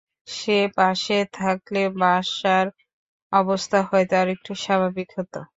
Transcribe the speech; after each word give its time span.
সে 0.27 0.57
পাশে 0.77 1.17
থাকলে 1.33 1.81
বাসার 2.01 2.65
অবস্থা 3.33 3.77
হয়তো 3.89 4.13
আরেকটু 4.21 4.51
স্বাভাবিক 4.63 5.09
হত। 5.17 5.33